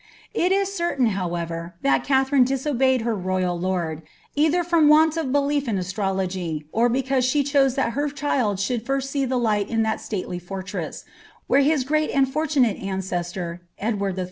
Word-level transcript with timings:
It 0.33 0.51
is 0.51 0.73
certain, 0.73 1.05
however, 1.13 1.75
that 1.83 2.03
Katherine 2.03 2.43
disobeyed 2.43 3.01
her 3.01 3.13
royal 3.13 3.59
lord, 3.59 4.01
either 4.35 4.63
from 4.63 4.87
want 4.89 5.15
of 5.15 5.31
belief 5.31 5.67
in 5.67 5.77
astrology, 5.77 6.65
or 6.71 6.89
because 6.89 7.23
she 7.23 7.43
chose 7.43 7.75
that 7.75 7.91
her 7.91 8.09
child 8.09 8.59
should 8.59 8.83
first 8.83 9.11
see 9.11 9.25
the 9.25 9.37
light 9.37 9.69
in 9.69 9.83
that 9.83 10.01
stately 10.01 10.39
fortress, 10.39 11.05
where 11.45 11.61
his 11.61 11.83
great 11.83 12.15
Mid 12.15 12.29
fortunate 12.29 12.77
ancestor, 12.77 13.61
Edward 13.77 14.17
III. 14.17 14.19